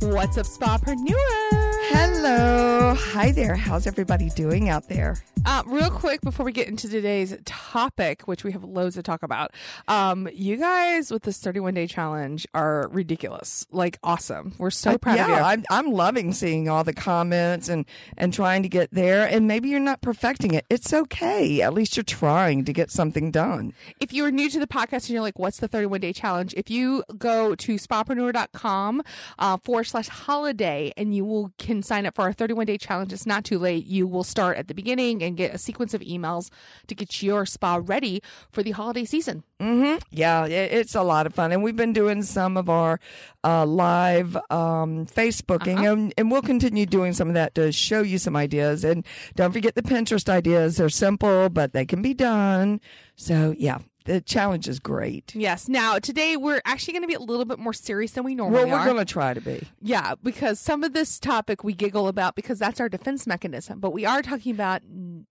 [0.00, 1.14] What's up, Spapreneur?
[1.92, 2.94] Hello.
[2.96, 3.54] Hi there.
[3.54, 5.18] How's everybody doing out there?
[5.46, 9.22] Uh, real quick before we get into today's topic, which we have loads to talk
[9.22, 9.52] about,
[9.88, 13.66] um, you guys with this 31 day challenge are ridiculous.
[13.70, 14.54] Like awesome.
[14.58, 15.36] We're so proud yeah, of you.
[15.36, 17.86] I'm I'm loving seeing all the comments and
[18.18, 19.26] and trying to get there.
[19.26, 20.66] And maybe you're not perfecting it.
[20.68, 21.62] It's okay.
[21.62, 23.72] At least you're trying to get something done.
[24.00, 26.52] if you are new to the podcast and you're like, what's the 31 day challenge?
[26.56, 29.02] If you go to spapreneur.com
[29.38, 33.12] uh, forward slash holiday and you will can sign up for our 31 day challenge,
[33.12, 33.86] it's not too late.
[33.86, 36.50] You will start at the beginning and get a sequence of emails
[36.86, 39.42] to get your spa ready for the holiday season.
[39.60, 42.98] hmm Yeah, it's a lot of fun, and we've been doing some of our
[43.44, 45.92] uh, live um, Facebooking, Uh-huh.
[45.92, 48.84] and, and we'll continue doing some of that to show you some ideas.
[48.84, 49.04] And
[49.36, 52.80] don't forget the Pinterest ideas; they're simple, but they can be done.
[53.16, 55.34] So yeah, the challenge is great.
[55.34, 55.68] Yes.
[55.68, 58.62] Now, today we're actually going to be a little bit more serious than we normally
[58.62, 58.66] are.
[58.66, 58.84] Well, we're are.
[58.86, 59.68] going to try to be.
[59.80, 63.80] Yeah, because some of this topic we giggle about because that's our defense mechanism.
[63.80, 64.82] But we are talking about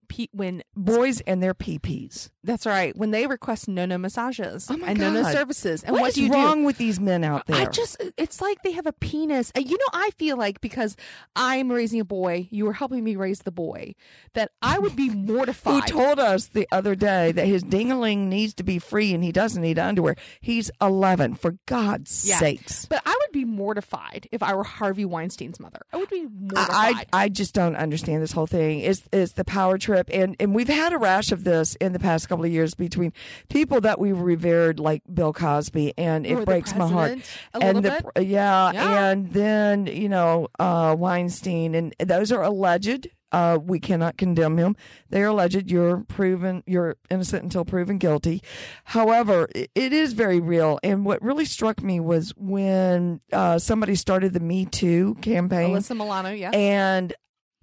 [0.08, 2.30] pe- when Boys and their PPs.
[2.42, 5.82] that's right when they request no no massages Oh and no no services.
[5.82, 6.64] And what what, is do you wrong do?
[6.66, 7.56] with these men out there?
[7.56, 9.52] I just it's like they have a penis.
[9.56, 10.96] You know, I feel like because
[11.36, 13.94] I'm raising a boy, you were helping me raise the boy,
[14.34, 15.88] that I would be mortified.
[15.90, 19.32] who told us the other day that his dingaling needs to be free and he
[19.32, 20.16] doesn't need underwear.
[20.40, 22.38] He's 11, for God's Yeah.
[22.38, 22.86] sakes.
[22.86, 25.80] but I would be mortified if I were Harvey Weinstein's mother.
[25.92, 26.68] I would be mortified.
[27.12, 28.80] I, I just don't understand this whole thing.
[28.80, 30.08] It's, it's the power trip.
[30.12, 33.12] And, and we've had a rash of this in the past couple of years between
[33.48, 37.18] people that we revered, like Bill Cosby, and it Or breaks my heart.
[37.54, 39.08] a and little the, Yeah, Yeah.
[39.10, 43.08] And then, you know, uh, Weinstein, and those are alleged.
[43.32, 44.76] Uh, we cannot condemn him.
[45.10, 45.70] They are alleged.
[45.70, 48.42] You're proven, you're innocent until proven guilty.
[48.84, 50.78] However, it is very real.
[50.82, 55.74] And what really struck me was when uh, somebody started the Me Too campaign.
[55.76, 56.50] Alyssa Milano, yeah.
[56.50, 57.12] And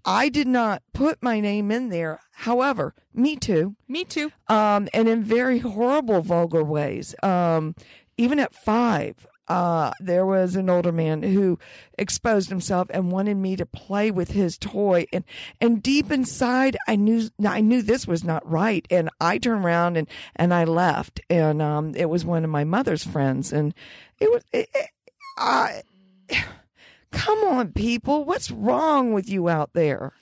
[0.06, 2.20] I did not put my name in there.
[2.32, 4.32] However, Me Too me too.
[4.48, 7.14] um, and in very horrible, vulgar ways.
[7.24, 7.76] Um,
[8.18, 11.58] even at five, uh, there was an older man who
[11.98, 15.24] exposed himself and wanted me to play with his toy, and
[15.62, 19.98] and deep inside, I knew I knew this was not right, and I turned around
[19.98, 23.74] and and I left, and um, it was one of my mother's friends, and
[24.20, 24.44] it was.
[24.52, 24.90] It, it,
[25.38, 25.84] I,
[27.12, 30.14] come on, people, what's wrong with you out there?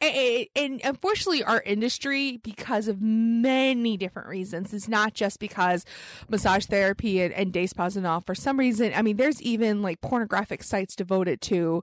[0.00, 5.84] And, and unfortunately, our industry, because of many different reasons, it's not just because
[6.28, 8.20] massage therapy and, and day spas and all.
[8.20, 11.82] For some reason, I mean, there's even like pornographic sites devoted to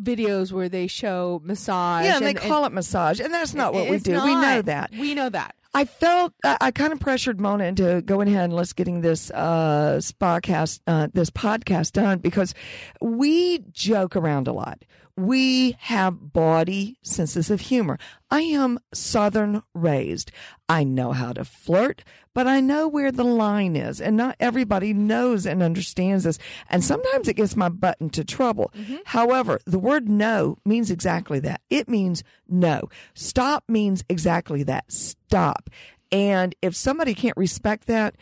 [0.00, 2.04] videos where they show massage.
[2.04, 4.22] Yeah, and, they call it massage, and that's not what we do.
[4.22, 4.90] We know that.
[4.90, 5.54] We know that.
[5.76, 9.30] I felt I, I kind of pressured Mona into going ahead and let's getting this
[9.32, 10.00] uh
[10.42, 12.54] cast, uh this podcast done because
[13.00, 14.84] we joke around a lot.
[15.16, 17.98] We have bawdy senses of humor.
[18.30, 20.32] I am southern raised.
[20.68, 22.02] I know how to flirt,
[22.34, 26.38] but I know where the line is and not everybody knows and understands this.
[26.68, 28.72] And sometimes it gets my butt into trouble.
[28.76, 28.96] Mm-hmm.
[29.04, 31.60] However, the word no means exactly that.
[31.70, 32.88] It means no.
[33.14, 34.90] Stop means exactly that.
[34.90, 35.70] Stop.
[36.10, 38.16] And if somebody can't respect that,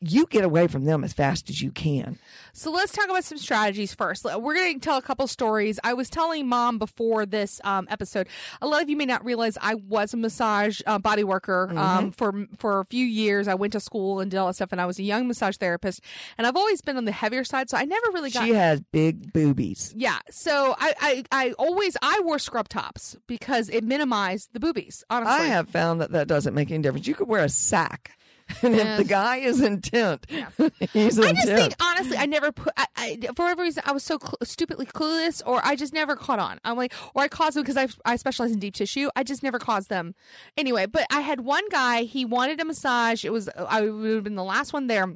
[0.00, 2.18] you get away from them as fast as you can.
[2.52, 4.24] So let's talk about some strategies first.
[4.24, 5.78] We're going to tell a couple stories.
[5.84, 8.26] I was telling mom before this um, episode.
[8.60, 11.78] A lot of you may not realize I was a massage uh, body worker Mm-hmm.
[11.78, 13.46] um, for for a few years.
[13.46, 15.56] I went to school and did all that stuff, and I was a young massage
[15.56, 16.00] therapist.
[16.36, 18.44] And I've always been on the heavier side, so I never really got.
[18.46, 19.92] She has big boobies.
[19.96, 25.04] yeah, so I, I I always I wore scrub tops because it minimized the boobies.
[25.10, 27.06] Honestly, I have found that that doesn't make any difference.
[27.06, 28.12] You could wear a sack.
[28.62, 28.92] And Yeah.
[28.92, 31.24] if the guy is intent, he's intent.
[31.26, 31.36] I intent.
[31.36, 32.72] just think honestly, I never put.
[32.76, 36.16] I, I, for whatever reason, I was so cl- stupidly clueless, or I just never
[36.16, 36.58] caught on.
[36.64, 39.08] I'm like, or I caused them because I I specialize in deep tissue.
[39.14, 40.14] I just never caused them.
[40.56, 42.02] Anyway, but I had one guy.
[42.02, 43.24] He wanted a massage.
[43.24, 45.06] It was I would have been the last one there.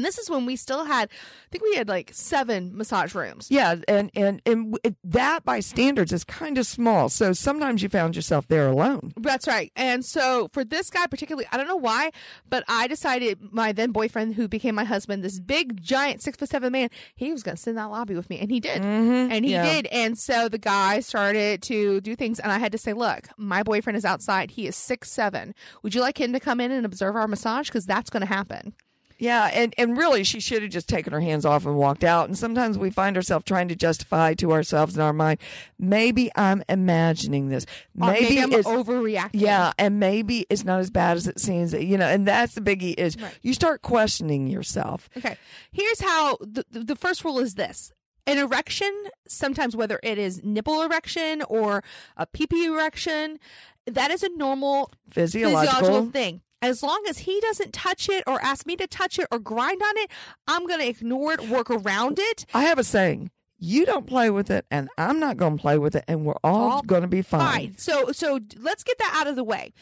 [0.00, 3.48] And this is when we still had, I think we had like seven massage rooms.
[3.50, 7.10] Yeah, and and and it, that by standards is kind of small.
[7.10, 9.12] So sometimes you found yourself there alone.
[9.18, 9.70] That's right.
[9.76, 12.12] And so for this guy particularly, I don't know why,
[12.48, 16.48] but I decided my then boyfriend, who became my husband, this big giant six foot
[16.48, 18.80] seven man, he was going to sit in that lobby with me, and he did,
[18.80, 19.32] Mm-hmm.
[19.32, 19.62] and he Yeah.
[19.70, 19.86] did.
[19.92, 23.62] And so the guy started to do things, and I had to say, look, my
[23.62, 24.52] boyfriend is outside.
[24.52, 25.54] He is six seven.
[25.82, 27.68] Would you like him to come in and observe our massage?
[27.68, 28.72] Because that's going to happen.
[29.20, 32.26] Yeah, and and really, she should have just taken her hands off and walked out.
[32.28, 35.38] And sometimes we find ourselves trying to justify to ourselves in our mind,
[35.78, 37.66] maybe I'm imagining this.
[37.94, 39.30] Maybe, maybe I'm it's overreacting.
[39.34, 41.72] yeah, and maybe it's not as bad as it seems.
[41.74, 43.38] You know, and that's the biggie is Right.
[43.42, 45.08] you start questioning yourself.
[45.16, 45.36] Okay.
[45.70, 47.92] Here's how the, the first rule is this.
[48.26, 48.90] An erection,
[49.28, 51.82] sometimes whether it is nipple erection or
[52.16, 53.38] a pee erection,
[53.86, 55.74] that is a normal Physiological.
[55.78, 56.40] physiological thing.
[56.62, 59.80] As long as he doesn't touch it or ask me to touch it or grind
[59.82, 60.10] on it,
[60.46, 62.44] I'm going to ignore it, work around it.
[62.52, 65.78] I have a saying: you don't play with it, and I'm not going to play
[65.78, 67.40] with it, and we're all, All going to be fine.
[67.40, 67.78] Fine.
[67.78, 69.72] So so let's get that out of the way.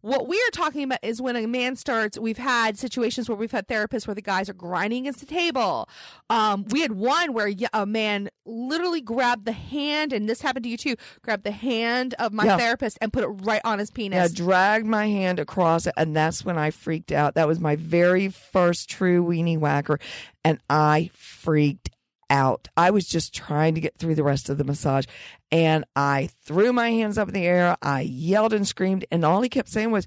[0.00, 2.18] What we are talking about is when a man starts.
[2.18, 5.88] We've had situations where we've had therapists where the guys are grinding against the table.
[6.30, 10.68] Um, we had one where a man literally grabbed the hand, and this happened to
[10.68, 10.94] you too.
[11.22, 12.56] Grabbed the hand of my Yeah.
[12.56, 14.16] therapist and put it right on his penis.
[14.16, 17.34] Yeah, dragged my hand across it, and that's when I freaked out.
[17.34, 19.98] That was my very first true weenie whacker,
[20.44, 21.90] and I freaked
[22.30, 22.68] out.
[22.76, 25.04] I was just trying to get through the rest of the massage,
[25.50, 27.76] and I threw my hands up in the air.
[27.82, 30.06] I yelled and screamed, and all he kept saying was,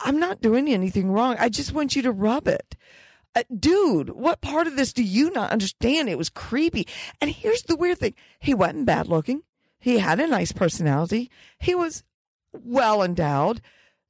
[0.00, 1.36] "I'm not doing anything wrong.
[1.38, 2.76] I just want you to rub it."
[3.36, 6.08] Uh, dude, what part of this do you not understand?
[6.08, 6.88] It was creepy.
[7.20, 9.42] And here's the weird thing he wasn't bad looking,
[9.78, 12.02] he had a nice personality, he was
[12.52, 13.60] well endowed.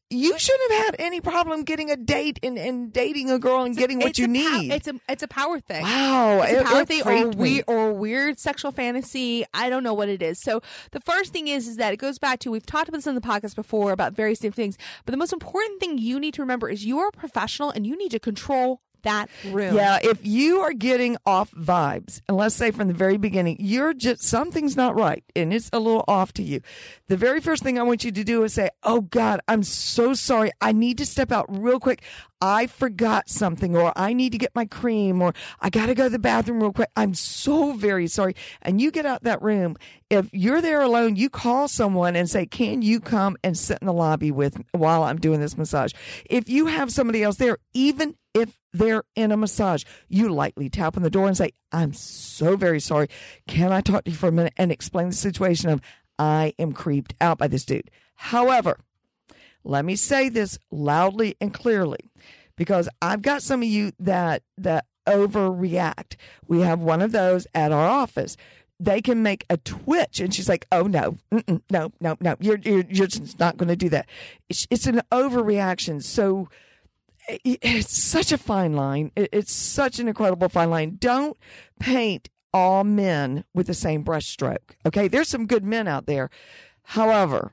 [0.09, 3.77] You shouldn't have had any problem getting a date and, and dating a girl and
[3.77, 4.71] getting what you a pow- need.
[4.73, 5.83] it's a it's a power thing.
[5.83, 9.45] wow, It's a power it thing or weird or weird sexual fantasy.
[9.53, 10.41] I don't know what it is.
[10.41, 10.61] So
[10.93, 13.17] the first thing is is that it goes back to we've talked about this in
[13.17, 14.79] the podcast before about various different things.
[15.05, 17.85] But the most important thing you need to remember is you are a professional and
[17.85, 19.75] you need to control that room.
[19.75, 23.95] Yeah, if you are getting off vibes, and let's say from the very beginning, you're
[23.95, 26.61] just something's not right and it's a little off to you.
[27.09, 30.15] The very first thing I want you to do is say, Oh God, I'm so
[30.15, 30.51] sorry.
[30.61, 32.03] I need to step out real quick.
[32.41, 36.05] I forgot something, or I need to get my cream, or I got to go
[36.05, 36.91] to the bathroom real quick.
[36.95, 38.35] I'm so very sorry.
[38.61, 39.77] And you get out that room.
[40.11, 43.87] If you're there alone, you call someone and say, Can you come and sit in
[43.87, 45.93] the lobby with while I'm doing this massage?
[46.29, 50.97] If you have somebody else there, even if they're in a massage, you lightly tap
[50.97, 53.09] on the door and say, I'm so very sorry.
[53.47, 55.81] Can I talk to you for a minute and explain the situation of
[56.19, 57.91] I am creeped out by this dude?
[58.15, 58.79] However,
[59.65, 62.11] let me say this loudly and clearly
[62.57, 66.17] because I've got some of you that that overreact.
[66.49, 68.37] We have one of those at our office.
[68.79, 71.17] They can make a twitch, and she's like, "Oh no,
[71.71, 72.37] no, no, no!
[72.41, 74.07] You're you're, you're just not going to do that."
[74.49, 76.03] It's, it's an overreaction.
[76.03, 76.49] So
[77.29, 79.11] it's such a fine line.
[79.17, 80.97] It's such an incredible fine line.
[80.99, 81.37] Don't
[81.81, 84.77] paint all men with the same brushstroke.
[84.87, 86.31] Okay, there's some good men out there.
[86.83, 87.53] However,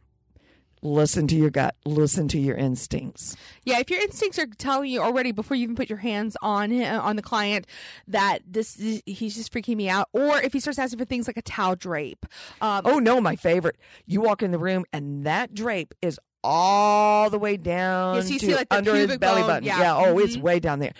[0.81, 1.75] listen to your gut.
[1.85, 3.35] Listen to your instincts.
[3.63, 6.69] Yeah, if your instincts are telling you already before you even put your hands on
[6.71, 7.65] him, on the client
[8.07, 8.75] that this
[9.05, 11.75] he's just freaking me out, or if he starts asking for things like a towel
[11.75, 12.25] drape,
[12.61, 13.77] um, Oh no, my favorite.
[14.05, 18.39] You walk in the room and that drape is all the way down Yeah, you
[18.39, 19.49] to see, like, the under his belly bone.
[19.49, 19.63] button.
[19.63, 19.95] Yeah.
[19.95, 20.41] oh, it's Mhm.
[20.41, 20.93] way down there.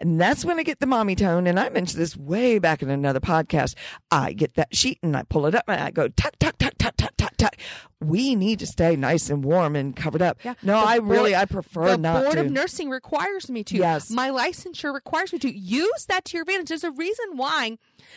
[0.00, 1.46] And that's when I get the mommy tone.
[1.48, 3.74] And I mentioned this way back in another podcast.
[4.12, 6.56] I get that sheet and I pull it up and I go tuck, tuck,
[8.00, 10.38] We need to stay nice and warm and covered up.
[10.44, 10.54] Yeah.
[10.62, 12.42] No, The I board- really, I prefer the not board to.
[12.42, 13.76] of nursing requires me to.
[13.76, 14.08] Yes.
[14.10, 16.68] my licensure requires me to use that to your advantage.
[16.68, 17.76] There's a reason why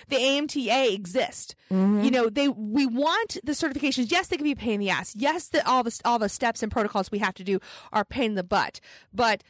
[0.10, 1.56] the AMTA exists.
[1.72, 2.04] Mm-hmm.
[2.04, 4.12] You know, they we want the certifications.
[4.12, 5.16] Yes, they can be a pain in the ass.
[5.16, 7.60] Yes, the, all the all the steps and protocols we have to do
[7.92, 8.80] are pain in the butt.
[9.12, 9.44] But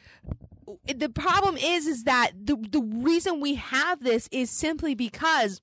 [0.86, 5.60] the problem is, is that the the reason we have this is simply because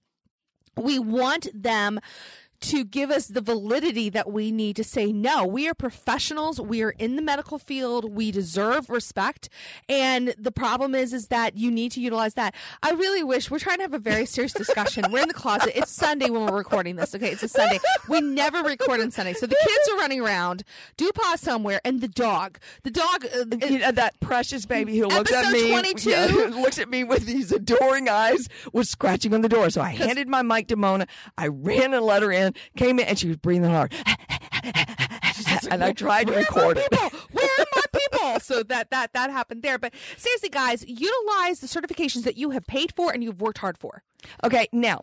[0.78, 2.00] we want them
[2.62, 5.46] to give us the validity that we need to say no.
[5.46, 6.60] We are professionals.
[6.60, 8.14] We are in the medical field.
[8.14, 9.50] We deserve respect.
[9.88, 12.54] And the problem is, is that you need to utilize that.
[12.84, 15.06] I really wish we're trying to have a very serious discussion.
[15.12, 15.78] we're in the closet.
[15.78, 17.16] It's Sunday when we're recording this.
[17.16, 17.32] Okay.
[17.32, 17.80] It's a Sunday.
[18.08, 19.34] We never record on Sunday.
[19.34, 20.64] So the kids are running around,
[20.98, 25.08] do pause somewhere, and the dog, the dog, uh, you know, that precious baby who
[25.08, 26.10] looks at me, 22.
[26.10, 29.70] yeah, who looks at me with these adoring eyes, was scratching on the door.
[29.70, 31.08] So I handed my mic to Mona.
[31.38, 33.94] I ran and let her in, came in, and she was breathing hard.
[35.72, 36.92] and I tried to Where are record my it.
[36.92, 37.20] people?
[37.32, 38.40] Where are my people?
[38.40, 39.78] So that that that happened there.
[39.78, 43.78] But seriously, guys, utilize the certifications that you have paid for and you've worked hard
[43.78, 44.04] for.
[44.44, 45.02] Okay, now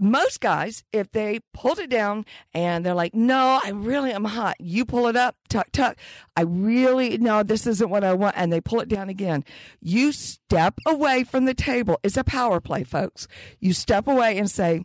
[0.00, 4.54] most guys, if they pulled it down and they're like, no, I really am hot,
[4.60, 5.96] you pull it up, tuck, tuck.
[6.36, 8.36] I really, no, this isn't what I want.
[8.38, 9.44] And they pull it down again.
[9.80, 11.98] You step away from the table.
[12.04, 13.26] It's a power play, folks.
[13.58, 14.84] You step away and say,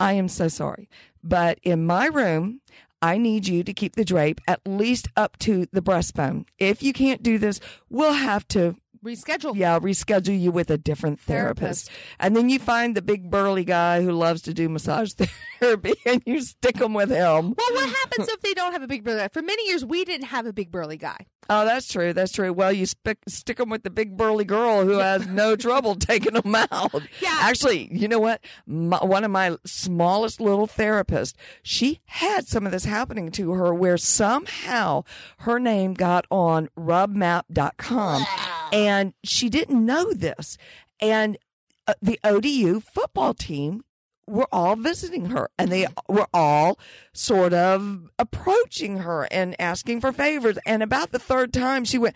[0.00, 0.88] I am so sorry.
[1.22, 2.60] But in my room,
[3.00, 6.46] I need you to keep the drape at least up to the breastbone.
[6.58, 9.56] If you can't do this, we'll have to reschedule.
[9.56, 11.88] Yeah, reschedule you with a different therapist.
[11.88, 11.90] therapist.
[12.20, 15.12] And then you find the big burly guy who loves to do massage
[15.60, 17.54] therapy and you stick them with him.
[17.56, 19.28] Well, what happens if they don't have a big burly guy?
[19.28, 21.26] For many years, we didn't have a big burly guy.
[21.50, 22.12] Oh, that's true.
[22.12, 22.52] That's true.
[22.52, 26.34] Well, you sp- stick them with the big burly girl who has no trouble taking
[26.34, 27.02] them out.
[27.22, 27.38] Yeah.
[27.40, 28.44] Actually, you know what?
[28.66, 33.72] My, one of my smallest little therapists, she had some of this happening to her
[33.72, 35.04] where somehow
[35.38, 38.26] her name got on rubmap.com
[38.72, 40.58] and she didn't know this.
[41.00, 41.38] And
[41.86, 43.84] uh, the ODU football team
[44.26, 46.78] were all visiting her and they were all
[47.12, 50.58] sort of approaching her and asking for favors.
[50.66, 52.14] And about the third time, she went,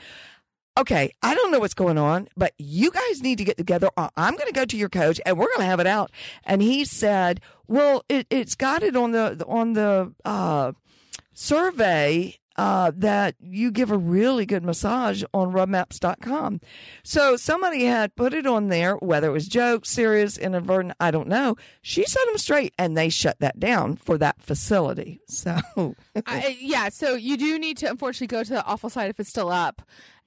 [0.79, 3.91] Okay, I don't know what's going on, but you guys need to get together.
[3.99, 6.11] I'm going to go to your coach and we're going to have it out.
[6.45, 10.73] And he said, Well, it, has got it on the, on the, uh,
[11.35, 16.61] survey uh, that you give a really good massage on rubmaps.com.
[17.03, 21.29] So somebody had put it on there, whether it was joke, serious, inadvertent, I don't
[21.29, 21.57] know.
[21.81, 25.21] She set them straight and they shut that down for that facility.
[25.43, 29.19] So, I, yeah, so you do need to unfortunately go to the awful site if
[29.19, 29.83] it's still up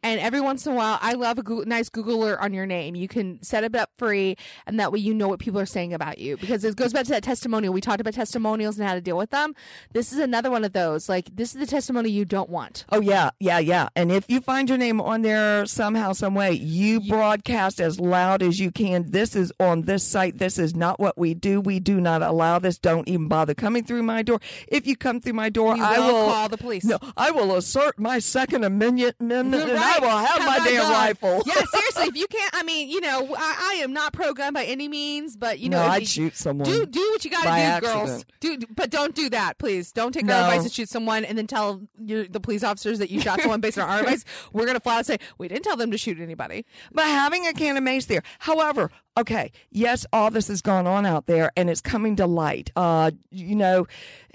[0.05, 2.67] and every once in a while, I love a Google, nice Google alert on your
[2.67, 2.95] name.
[2.95, 5.95] You can set it up free, and that way you know what people are saying
[5.95, 6.37] about you.
[6.37, 7.73] Because it goes back to that testimonial.
[7.73, 9.55] We talked about testimonials and how to deal with them.
[9.93, 11.09] This is another one of those.
[11.09, 12.85] Like this is the testimony you don't want.
[12.91, 13.89] Oh yeah, yeah, yeah.
[13.95, 18.43] And if you find your name on there somehow, some way, you broadcast as loud
[18.43, 19.09] as you can.
[19.09, 20.37] This is on this site.
[20.37, 21.59] This is not what we do.
[21.59, 22.77] We do not allow this.
[22.77, 24.39] Don't even bother coming through my door.
[24.67, 26.85] If you come through my door, you I will, will call the police.
[26.85, 29.15] No, I will assert my Second Amendment.
[29.19, 29.94] amendment right.
[29.95, 31.41] I will have my damn rifle.
[31.45, 34.53] yeah, seriously, if you can't, I mean, you know, I, I am not pro gun
[34.53, 36.69] by any means, but you know, no, I'd you, shoot someone.
[36.69, 38.07] Do do what you got to do, accident.
[38.07, 38.25] girls.
[38.39, 39.91] Do, but don't do that, please.
[39.91, 40.35] Don't take no.
[40.35, 43.41] our advice to shoot someone and then tell your, the police officers that you shot
[43.41, 44.25] someone based on our advice.
[44.53, 46.65] We're gonna flat out and say we didn't tell them to shoot anybody.
[46.91, 51.05] But having a can of mace there, however, okay, yes, all this has gone on
[51.05, 52.71] out there and it's coming to light.
[52.75, 53.87] Uh, you know,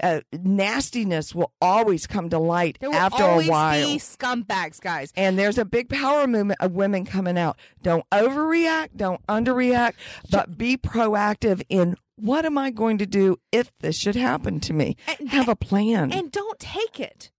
[0.02, 3.86] uh, nastiness will always come to light there will after always a while.
[3.86, 5.12] Be scumbags, guys.
[5.16, 7.58] And there's a big power movement of women coming out.
[7.82, 9.94] Don't overreact, don't underreact,
[10.30, 14.72] but be proactive in what am I going to do if this should happen to
[14.72, 14.96] me?
[15.18, 16.12] And, Have a plan.
[16.12, 17.30] And don't take it.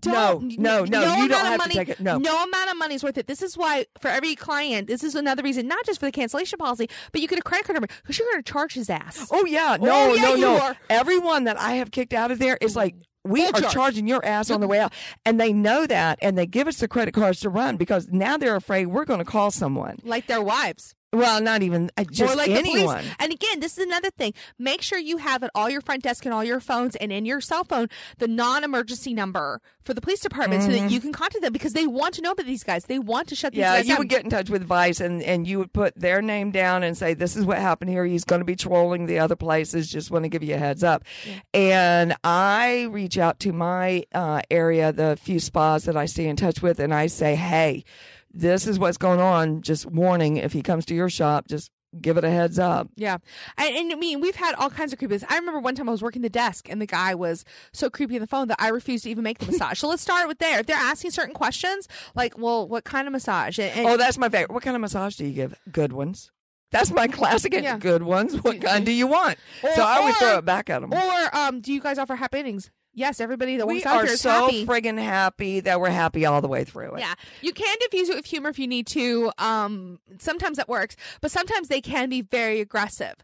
[0.00, 2.00] Don't, no, no, no, you don't have money, to take it.
[2.00, 2.18] No.
[2.18, 3.26] no amount of money is worth it.
[3.26, 6.58] This is why, for every client, this is another reason, not just for the cancellation
[6.58, 9.28] policy, but you get a credit card number because you're going to charge his ass.
[9.30, 10.58] Oh yeah, oh, no, Oh, yeah, no, no.
[10.60, 10.76] are.
[10.90, 12.94] Everyone that I have kicked out of there is like.
[13.24, 13.72] We Full are charge.
[13.72, 14.92] charging your ass on the way out.
[15.24, 18.36] And they know that and they give us the credit cards to run because now
[18.36, 19.98] they're afraid we're going to call someone.
[20.02, 20.96] Like their wives.
[21.12, 22.96] Well, not even uh, just or like the anyone.
[22.96, 23.14] police.
[23.18, 24.32] And again, this is another thing.
[24.58, 27.26] Make sure you have at all your front desk and all your phones and in
[27.26, 27.88] your cell phone
[28.18, 31.86] the non-emergency number for the police department so that you can contact them because they
[31.86, 32.86] want to know about these guys.
[32.86, 33.86] They want to shut these Mm-hmm.
[33.86, 36.50] Yeah, you would get in touch with Vice and, and you would put their name
[36.50, 38.04] down and say, This is what happened here.
[38.04, 39.90] He's going to be trolling the other places.
[39.90, 41.04] Just want to give you a heads up.
[41.52, 46.36] And I reach out to my uh, area, the few spas that I stay in
[46.36, 47.84] touch with, and I say, Hey,
[48.32, 49.62] this is what's going on.
[49.62, 51.70] Just warning if he comes to your shop, just
[52.00, 52.88] give it a heads up.
[52.96, 53.18] Yeah.
[53.58, 55.24] And, and I mean, we've had all kinds of creepiness.
[55.28, 58.14] I remember one time I was working the desk and the guy was so creepy
[58.14, 59.78] on the phone that I refused to even make the massage.
[59.78, 60.60] so let's start with there.
[60.60, 63.58] If they're asking certain questions, like, well, what kind of massage?
[63.58, 64.52] And, and Oh, that's my favorite.
[64.54, 65.54] What kind of massage do you give?
[65.70, 66.30] Good ones.
[66.70, 67.52] That's my classic.
[67.52, 67.76] Yeah.
[67.76, 68.40] Good ones.
[68.42, 69.36] What kind do you want?
[69.62, 70.94] Or- so I always or- throw it back at them.
[70.94, 72.70] or um, do you guys offer happy endings?
[72.94, 74.66] Yes, everybody that we are so happy.
[74.66, 77.00] friggin' happy that we're happy all the way through it.
[77.00, 79.32] Yeah, you can diffuse it with humor if you need to.
[79.38, 83.14] Um, sometimes that works, but sometimes they can be very aggressive.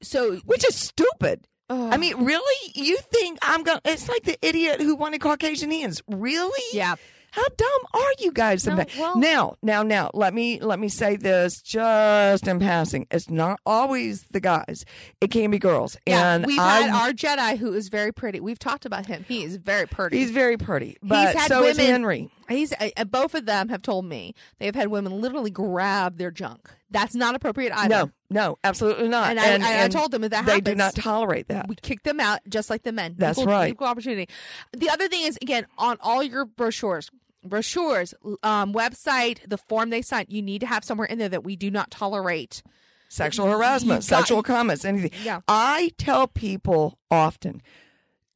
[0.00, 1.48] So, Which is stupid.
[1.68, 1.92] Ugh.
[1.92, 2.72] I mean, really?
[2.74, 3.90] You think I'm going to.
[3.90, 6.00] It's like the idiot who wanted Caucasian hands.
[6.06, 6.62] Really?
[6.72, 6.94] yeah,
[7.36, 8.66] How dumb are you guys?
[8.66, 13.06] No, well- now, now, now, let me let me say this just in passing.
[13.10, 14.86] It's not always the guys.
[15.20, 15.98] It can be girls.
[16.06, 16.34] yeah.
[16.34, 18.40] and We've I, had our Jedi who is very pretty.
[18.40, 19.26] We've talked about him.
[19.28, 20.16] He is very pretty.
[20.16, 22.30] He's very pretty, but had so is Henry.
[22.48, 26.30] He's uh, both of them have told me they have had women literally grab their
[26.30, 26.70] junk.
[26.90, 27.88] That's not appropriate either.
[27.88, 29.36] No, no, absolutely not.
[29.36, 31.68] And, I, I, I told them if that they happens, do not tolerate that.
[31.68, 33.16] we kick them out just like the men.
[33.18, 33.72] That's Equal- right.
[33.72, 34.28] Equal opportunity.
[34.72, 37.10] The other thing is again on all your brochures.
[37.46, 40.26] Brochures, um, website, the form they sign.
[40.28, 42.62] You need to have somewhere in there that we do not tolerate
[43.08, 45.12] sexual harassment, got- sexual comments, anything.
[45.22, 45.40] Yeah.
[45.48, 47.62] I tell people often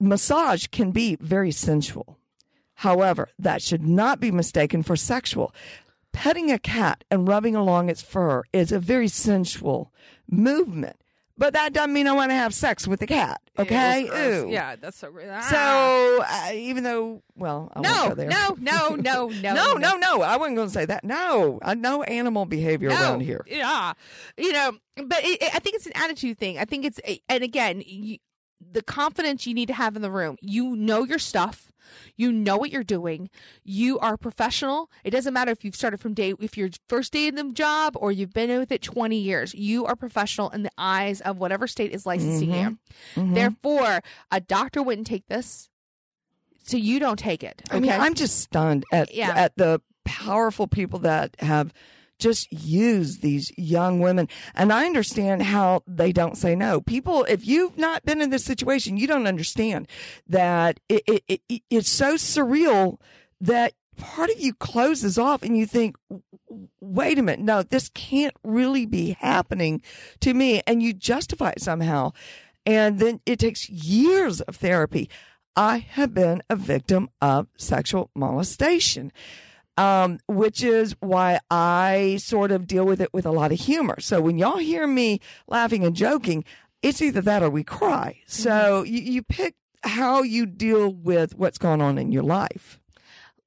[0.00, 2.18] massage can be very sensual.
[2.76, 5.54] However, that should not be mistaken for sexual.
[6.12, 9.92] Petting a cat and rubbing along its fur is a very sensual
[10.30, 10.96] movement.
[11.40, 13.40] But that doesn't mean I want to have sex with the cat.
[13.58, 14.04] Okay?
[14.04, 14.50] Ooh.
[14.50, 15.10] Yeah, that's so.
[15.26, 15.40] Ah.
[15.40, 18.28] So uh, even though, well, I no, go there.
[18.28, 20.20] no, no, no, no, no, no, no.
[20.20, 21.02] I wasn't going to say that.
[21.02, 22.96] No, uh, no animal behavior no.
[23.00, 23.42] around here.
[23.48, 23.94] Yeah,
[24.36, 26.58] you know, but it, it- I think it's an attitude thing.
[26.58, 28.18] I think it's, and again, you,
[28.60, 30.36] the confidence you need to have in the room.
[30.40, 31.72] You know your stuff.
[32.16, 33.30] You know what you're doing.
[33.64, 34.90] You are professional.
[35.02, 37.96] It doesn't matter if you've started from day, if you're first day in the job
[37.96, 39.54] or you've been with it 20 years.
[39.54, 42.78] You are professional in the eyes of whatever state is licensing you.
[43.16, 43.34] Mhm.
[43.34, 45.68] Therefore, a doctor wouldn't take this.
[46.62, 47.62] So you don't take it.
[47.68, 47.76] Okay.
[47.76, 49.32] I mean, I'm just stunned at Yeah.
[49.34, 51.72] at the powerful people that have
[52.20, 54.28] just use these young women.
[54.54, 56.80] And I understand how they don't say no.
[56.80, 59.88] People, if you've not been in this situation, you don't understand
[60.28, 62.98] that it, it, it, it- it's so surreal
[63.40, 65.96] that part of you closes off and you think,
[66.80, 69.82] wait a minute, no, this can't really be happening
[70.20, 70.62] to me.
[70.66, 72.12] And you justify it somehow.
[72.66, 75.08] And then it takes years of therapy.
[75.56, 79.12] I have been a victim of sexual molestation,
[79.80, 83.98] um, which is why I sort of deal with it with a lot of humor.
[83.98, 86.44] So when y'all hear me laughing and joking,
[86.82, 88.20] it's either that or we cry.
[88.26, 92.78] So you, you pick how you deal with what's going on in your life.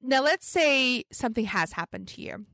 [0.02, 2.44] Now, let's say something has happened to you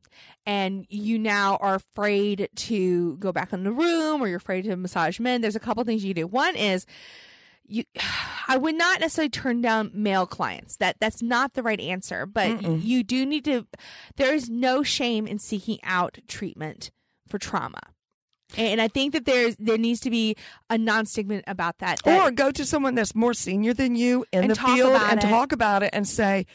[0.45, 4.77] and you now are afraid to go back in the room or you're afraid to
[4.77, 5.41] massage men.
[5.41, 6.27] There's a couple things you do.
[6.27, 6.85] One is
[7.71, 7.85] you
[8.49, 10.77] I would not necessarily turn down male clients.
[10.77, 12.83] That that's not the right answer, but Mm-mm.
[12.83, 13.67] you do need to
[14.17, 16.91] there is no shame in seeking out treatment
[17.29, 17.81] for trauma.
[18.57, 20.37] And I think that there's there needs to be
[20.69, 22.03] a non-stigma about that.
[22.03, 25.29] that or go to someone that's more senior than you in the field and it.
[25.29, 26.47] talk about it and say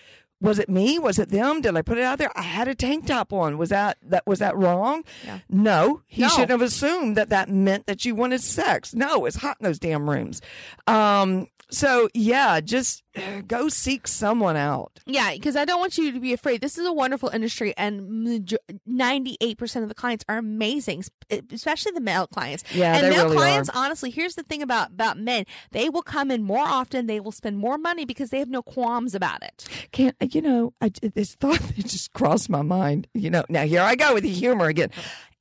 [0.42, 1.00] was it me?
[1.00, 1.62] Was it them?
[1.62, 2.32] Did i put it out there?
[2.38, 3.58] I had a tank top on.
[3.58, 5.04] Was that that was that wrong?
[5.26, 5.40] Yeah.
[5.50, 6.02] no.
[6.08, 6.28] He No.
[6.30, 8.94] shouldn't have assumed that that meant that you wanted sex.
[8.94, 10.42] No it's hot in those damn rooms.
[10.88, 16.12] Um so yeah just uh, go seek someone out Yeah, because I don't want you
[16.12, 16.60] to be afraid.
[16.62, 18.46] This is a wonderful industry, and
[18.86, 21.04] ninety-eight percent of the clients are amazing,
[21.52, 22.64] especially the male clients.
[22.74, 23.86] Yeah, and male really clients, are.
[23.86, 27.08] honestly, here's the thing about about men: they will come in more often.
[27.08, 29.68] They will spend more money because they have no qualms about it.
[29.92, 33.82] can't you know I, this thought that just crossed my mind you know now here
[33.82, 34.90] i go with the humor again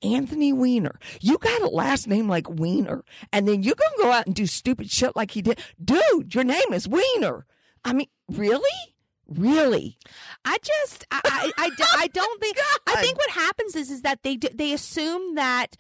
[0.05, 0.99] anthony weiner.
[1.21, 4.47] You got a last name like weiner and then you're gonna go out and do
[4.47, 5.59] stupid shit like he did.
[5.83, 7.47] Dude your name is weiner.
[7.85, 8.71] I mean really?
[9.27, 9.97] Really?
[10.45, 12.57] I just, I, I, I don't oh think.
[12.87, 15.77] I think what happens is, is that they d- they assume that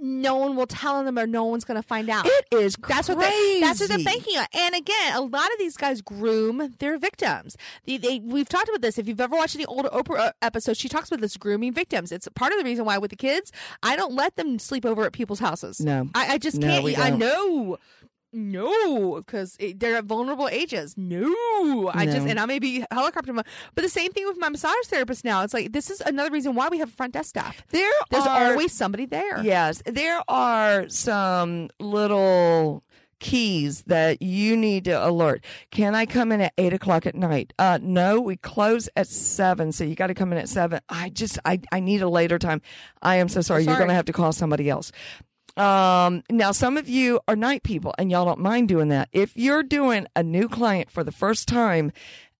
[0.00, 2.26] no one will tell them or no one's going to find out.
[2.26, 4.36] it is That's what they, that's what they're thinking.
[4.38, 4.46] of.
[4.54, 7.56] And again, a lot of these guys groom their victims.
[7.86, 8.98] They, they, we've talked about this.
[8.98, 12.12] If you've ever watched any old Oprah uh, episodes, she talks about this grooming victims.
[12.12, 15.04] It's part of the reason why with the kids, I don't let them sleep over
[15.04, 15.80] at people's houses.
[15.80, 16.08] No.
[16.14, 16.98] I, I just No, can't.
[16.98, 17.78] I know.
[18.32, 20.94] No, because they're at vulnerable ages.
[20.96, 23.42] No, I just and I may be helicopter, mo-
[23.74, 25.42] but the same thing with my massage therapist now.
[25.42, 27.64] It's like this is another reason why we have front desk staff.
[27.70, 29.42] there There's are always somebody there.
[29.42, 32.84] Yes, there are some little
[33.18, 35.44] keys that you need to alert.
[35.70, 37.52] Can I come in at eight o'clock at night?
[37.58, 40.80] Uh, no, we close at seven, so you got to come in at seven.
[40.88, 42.62] I just, I, I need a later time.
[43.02, 43.64] I am so sorry.
[43.64, 44.90] You're going to have to call somebody else.
[45.60, 49.08] Um, now some of you are night people and y'all don't mind doing that.
[49.12, 51.92] If you're doing a new client for the first time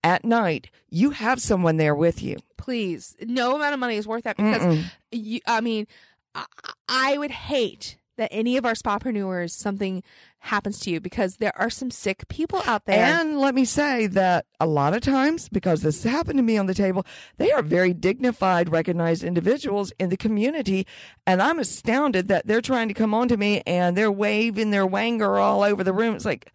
[0.02, 2.38] at night, you have someone there with you.
[2.56, 5.87] please no amount of money is worth that because you, i mean
[6.35, 6.44] I,
[6.88, 10.02] I would hate that any of our spapreneurs something
[10.40, 14.06] happens to you because there are some sick people out there And let me say
[14.09, 17.04] that a lot of times, because this happened to me on the table,
[17.37, 20.87] they are very dignified, recognized individuals in the community.
[21.26, 24.87] And I'm astounded that they're trying to come on to me and they're waving their
[24.87, 26.14] wanger all over the room.
[26.14, 26.52] It's like,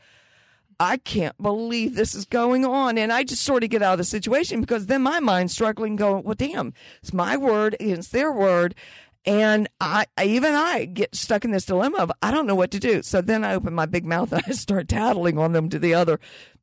[0.79, 2.97] I can't believe this is going on.
[2.97, 5.95] And I just sort of get out of the situation because then my mind's struggling,
[5.95, 8.75] going, well, damn, it's my word against their word.
[9.25, 12.71] And I, I- even I get stuck in this dilemma of I don't know what
[12.71, 13.01] to do.
[13.01, 15.93] So then I open my big mouth and I start tattling on them to the
[15.93, 16.19] other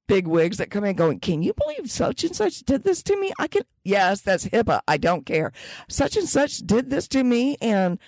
[0.09, 3.17] big wigs that come in going, Can you believe such and such did this to
[3.19, 3.33] me?
[3.39, 4.81] I can yes, that's HIPAA.
[4.87, 5.53] I don't care.
[5.89, 7.99] Such and such did this to me and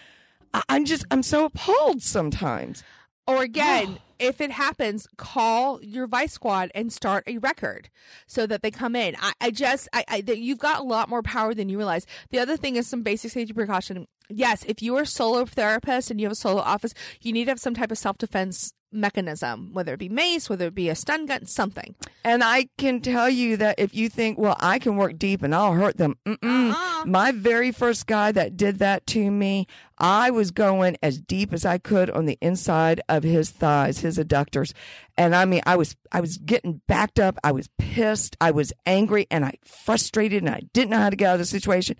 [0.52, 2.82] I, I'm just I'm so appalled sometimes.
[3.26, 7.88] Or again, if it happens, call your vice squad and start a record
[8.26, 9.16] so that they come in.
[9.18, 12.06] I, I just, I, I, you've got a lot more power than you realize.
[12.30, 14.06] The other thing is some basic safety precaution.
[14.28, 17.44] Yes, if you are a solo therapist and you have a solo office, you need
[17.44, 20.88] to have some type of self defense mechanism, whether it be mace, whether it be
[20.88, 21.94] a stun gun, something.
[22.24, 25.52] And I can tell you that if you think, well, I can work deep and
[25.54, 27.02] I'll hurt them, Uh-uh.
[27.04, 29.66] my very first guy that did that to me,
[29.98, 34.16] I was going as deep as I could on the inside of his thighs, his
[34.16, 34.72] adductors.
[35.18, 37.36] And I mean, I was, I was getting backed up.
[37.42, 38.36] I was pissed.
[38.40, 41.40] I was angry and I frustrated and I didn't know how to get out of
[41.40, 41.96] the situation.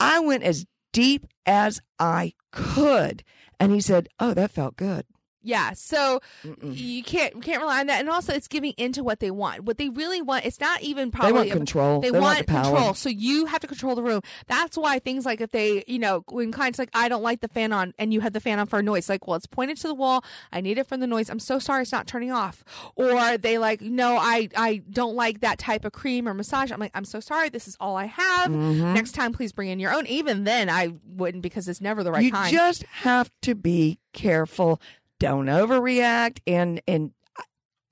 [0.00, 3.22] I went as deep as I could.
[3.58, 5.04] And he said, Oh, that felt good.
[5.42, 6.76] Yeah, so Mm-mm.
[6.76, 9.64] you can't can't rely on that, and also it's giving into what they want.
[9.64, 12.00] What they really want, it's not even They probably want control.
[12.00, 14.20] They, They want, want the control, so you have to control the room.
[14.46, 17.48] That's why things like if they, you know, when clients like, I don't like the
[17.48, 19.76] fan on, and you have the fan on for a noise, like, well, it's pointed
[19.78, 20.24] to the wall.
[20.52, 21.28] I need it from the noise.
[21.28, 22.64] I'm so sorry, it's not turning off.
[22.94, 26.70] Or they like, no, I I don't like that type of cream or massage.
[26.70, 27.48] I'm like, I'm so sorry.
[27.48, 28.50] This is all I have.
[28.50, 28.94] Mhm.
[28.94, 30.06] Next time, please bring in your own.
[30.06, 32.52] Even then, I wouldn't because it's never the right you time.
[32.52, 34.80] You just have to be careful.
[35.22, 37.12] Don't overreact, and and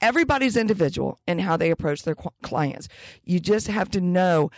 [0.00, 2.88] everybody's individual in how they approach their clients.
[3.22, 4.50] You just have to know.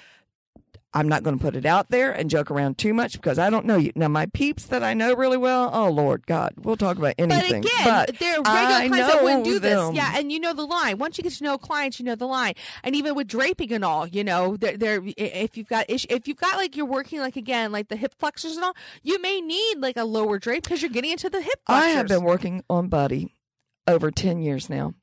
[0.94, 3.48] I'm not going to put it out there and joke around too much because I
[3.48, 3.92] don't know you.
[3.96, 7.62] Now, my peeps that I know really well, oh Lord God, we'll talk about anything.
[7.62, 9.94] But again, But there are I clients that wouldn't do this.
[9.94, 10.98] Yeah, and you know the line.
[10.98, 12.54] Once you get to know clients, you know the line.
[12.84, 16.28] And even with draping and all, you know, there, there if you've got issue, if
[16.28, 19.40] you've got like you're working like again like the hip flexors and all, you may
[19.40, 21.86] need like a lower drape because you're getting into the hip flexors.
[21.86, 23.34] I have been working on Buddy
[23.86, 24.94] over 10 years now.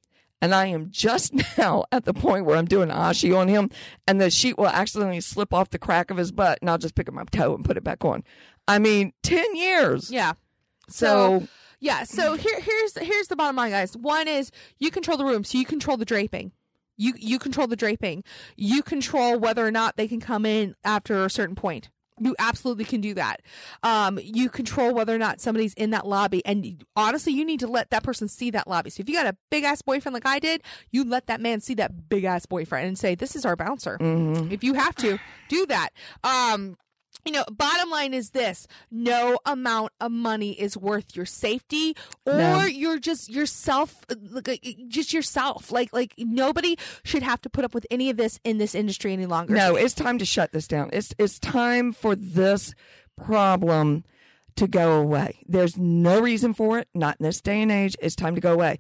[0.41, 3.69] And I am just now at the point where I'm doing ashi on him,
[4.08, 6.95] and the sheet will accidentally slip off the crack of his butt, and I'll just
[6.95, 8.23] pick up my toe and put it back on.
[8.67, 10.12] I mean, 10 years.
[10.12, 10.34] Yeah.
[10.88, 11.47] So,
[11.80, 12.04] Yeah.
[12.04, 13.95] So here, here's here's the bottom line, guys.
[13.95, 16.52] One is you control the room, so you control the draping.
[16.97, 18.23] You you control the draping.
[18.58, 21.89] You control whether or not they can come in after a certain point.
[22.19, 23.41] You absolutely can do that.
[23.84, 27.67] Um, you control whether or not somebody's in that lobby, and honestly, you need to
[27.67, 28.89] let that person see that lobby.
[28.89, 31.62] So if you got a big ass boyfriend like I did, you let that man
[31.62, 34.51] see that big ass boyfriend and say, "This is our bouncer." mhm.
[34.51, 35.89] if you have to do that
[36.23, 36.77] um
[37.25, 42.34] you know bottom line is this no amount of money is worth your safety or
[42.38, 42.63] No.
[42.65, 44.55] you're just yourself like, uh,
[44.88, 48.58] just yourself like like nobody should have to put up with any of this in
[48.58, 50.89] this industry any longer no, it's time to shut this down.
[50.93, 52.73] It's, it's time for this
[53.17, 54.03] problem
[54.55, 55.39] to go away.
[55.47, 57.95] There's no reason for it, not in this day and age.
[58.01, 58.79] It's time to go away.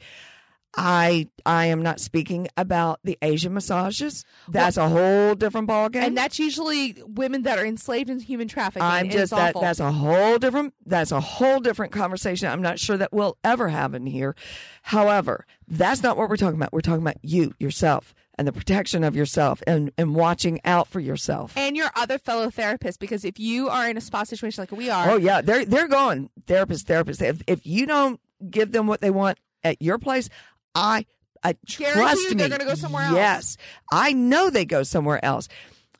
[0.77, 4.23] I I am not speaking about the Asian massages.
[4.47, 6.03] That's a whole different ballgame.
[6.03, 9.61] and that's usually women that are enslaved in human trafficking I'm just that awful.
[9.61, 12.47] that's a whole different that's a whole different conversation.
[12.49, 14.35] I'm not sure that we'll ever have in here.
[14.83, 16.71] However, that's not what we're talking about.
[16.71, 20.99] We're talking about you, yourself, and the protection of yourself and, and watching out for
[20.99, 21.53] yourself.
[21.57, 24.89] and your other fellow therapists because if you are in a spa situation like we
[24.91, 27.23] are Oh yeah, they're they're going therapist, therapist.
[27.23, 28.19] If if you don't
[28.51, 30.29] give them what they want at your place,
[30.75, 31.01] I uh,
[31.43, 32.35] I trust you me.
[32.35, 33.15] they're gonna go somewhere else.
[33.15, 33.57] Yes,
[33.91, 35.47] I know they go somewhere else.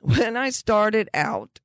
[0.01, 1.60] When I started out,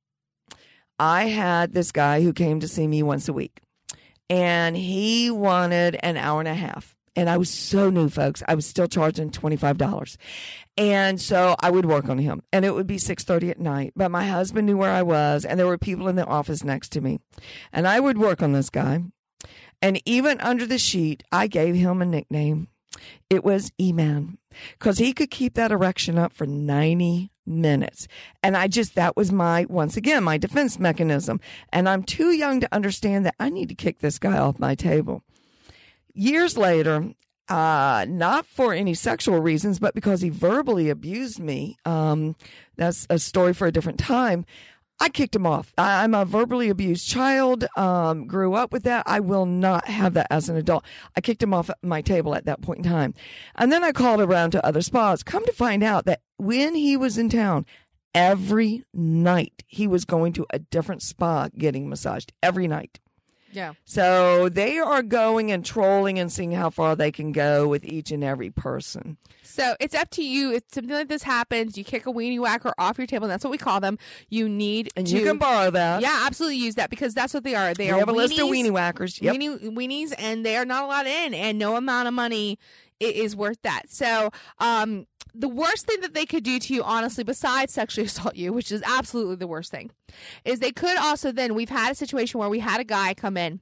[0.99, 3.61] I had this guy who came to see me once a week,
[4.29, 6.95] and he wanted an hour and a half.
[7.17, 8.43] And I was so new, folks.
[8.45, 10.17] I was still charging twenty five dollars,
[10.77, 13.93] and so I would work on him, and it would be six thirty at night.
[13.95, 16.89] But my husband knew where I was, and there were people in the office next
[16.89, 17.19] to me,
[17.71, 19.03] and I would work on this guy.
[19.81, 22.67] And even under the sheet, I gave him a nickname.
[23.29, 24.37] It was E-Man
[24.73, 28.07] because he could keep that erection up for 90 minutes.
[28.41, 31.39] And I just, that was my, once again, my defense mechanism.
[31.71, 34.75] And I'm too young to understand that I need to kick this guy off my
[34.75, 35.23] table.
[36.13, 37.13] Years later,
[37.47, 41.77] uh, not for any sexual reasons, but because he verbally abused me.
[41.85, 42.35] Um,
[42.75, 44.45] that's a story for a different time.
[44.99, 45.73] I kicked him off.
[45.77, 49.03] I, I'm a verbally abused child, um, grew up with that.
[49.05, 50.85] I will not have that as an adult.
[51.15, 53.13] I kicked him off my table at that point in time.
[53.55, 55.23] And then I called around to other spas.
[55.23, 57.65] Come to find out that when he was in town,
[58.13, 62.99] every night he was going to a different spa getting massaged every night.
[63.55, 67.83] Yeah So they are going and trolling and seeing how far they can go with
[67.85, 69.17] each and every person.
[69.43, 70.51] So it's up to you.
[70.51, 73.25] If something like this happens, you kick a weenie whacker off your table.
[73.25, 73.97] And that's what we call them.
[74.29, 76.01] You need And to, you can borrow that.
[76.01, 77.73] yeah, absolutely use that because that's what they are.
[77.73, 79.21] They We are have a list of weenie whackers.
[79.21, 79.35] Yep.
[79.35, 82.59] weenie, weenies, and they are not allowed in, and no amount of money
[82.99, 83.83] is worth that.
[83.89, 85.05] So, um,
[85.37, 88.71] the worst thing that they could do to you, honestly, besides sexually assault you, which
[88.71, 89.91] is absolutely the worst thing,
[90.43, 91.55] is they could also then.
[91.55, 93.59] We've had a situation where we had a guy come in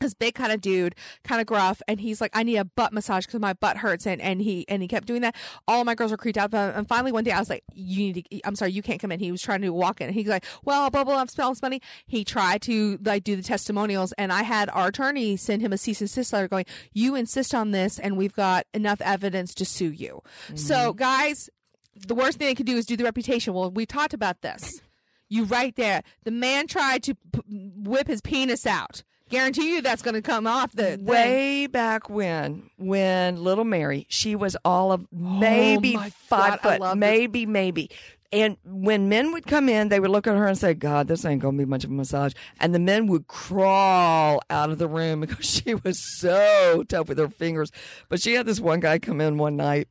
[0.00, 2.92] this big kind of dude, kind of gruff, and he's like, "I need a butt
[2.92, 5.36] massage because my butt hurts," and and he and he kept doing that.
[5.68, 6.52] All my girls were creeped out.
[6.52, 8.40] And finally, one day, I was like, "You need to.
[8.44, 10.08] I'm sorry, you can't come in." He was trying to walk in.
[10.08, 11.20] And he's like, "Well, blah blah.
[11.20, 15.36] I'm spending money." He tried to like do the testimonials, and I had our attorney
[15.36, 18.66] send him a cease and desist letter, going, "You insist on this, and we've got
[18.74, 20.56] enough evidence to sue you." Mm-hmm.
[20.56, 21.48] So, guys,
[21.94, 23.54] the worst thing they could do is do the reputation.
[23.54, 24.80] Well, we talked about this.
[25.28, 26.02] You right there.
[26.24, 30.46] The man tried to p- whip his penis out guarantee you that's going to come
[30.46, 36.60] off the way back when when little mary she was all of maybe oh five
[36.62, 37.90] God, foot maybe maybe
[38.32, 41.24] and when men would come in, they would look at her and say, God, this
[41.24, 42.32] ain't going to be much of a massage.
[42.60, 47.18] And the men would crawl out of the room because she was so tough with
[47.18, 47.72] her fingers.
[48.08, 49.88] But she had this one guy come in one night.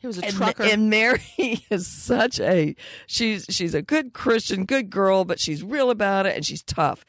[0.00, 0.62] He was a and, trucker.
[0.62, 1.22] And Mary
[1.70, 2.76] is such a
[3.08, 7.04] she's she's a good Christian, good girl, but she's real about it and she's tough.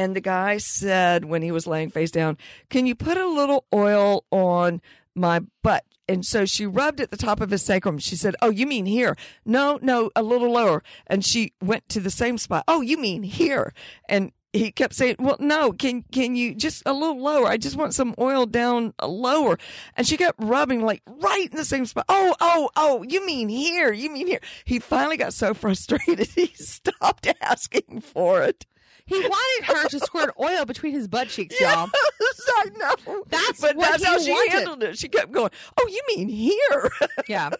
[0.00, 2.38] And the guy said when he was laying face down,
[2.70, 4.80] Can you put a little oil on
[5.14, 5.84] my butt?
[6.08, 7.98] And so she rubbed at the top of his sacrum.
[7.98, 9.14] She said, Oh, you mean here?
[9.44, 10.82] No, no, a little lower.
[11.06, 12.64] And she went to the same spot.
[12.66, 13.74] Oh, you mean here?
[14.08, 17.46] And he kept saying, "Well, no, can can you just a little lower?
[17.46, 19.58] I just want some oil down lower."
[19.96, 22.06] And she kept rubbing like right in the same spot.
[22.08, 23.92] Oh, oh, oh, you mean here?
[23.92, 24.40] You mean here?
[24.64, 28.66] He finally got so frustrated he stopped asking for it.
[29.10, 31.90] He wanted her to squirt oil between his butt cheeks, y'all.
[32.20, 33.24] Yes, I know.
[33.28, 34.52] That's but what that's how she wanted.
[34.52, 34.98] handled it.
[34.98, 36.90] She kept going, "Oh, you mean here?"
[37.28, 37.50] yeah.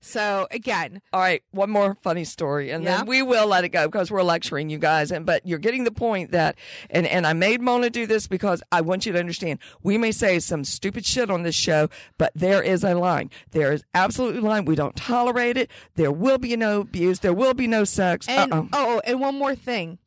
[0.00, 2.98] So again, all right, one more funny story, and yeah.
[2.98, 5.12] then we will let it go because we're lecturing you guys.
[5.12, 6.56] And but you're getting the point that,
[6.88, 9.58] and and I made Mona do this because I want you to understand.
[9.82, 13.30] We may say some stupid shit on this show, but there is a line.
[13.50, 14.64] There is absolutely a line.
[14.64, 15.70] We don't tolerate it.
[15.96, 17.18] There will be no abuse.
[17.18, 18.26] There will be no sex.
[18.26, 18.62] And uh-uh.
[18.72, 19.98] oh, oh and one more thing